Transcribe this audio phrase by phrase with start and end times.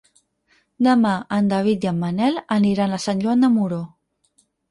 [0.87, 3.81] Demà en David i en Manel aniran a Sant Joan de Moró.